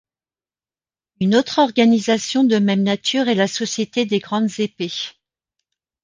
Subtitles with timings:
[1.19, 5.11] Une autre organisation de même nature est la société des grandes épées.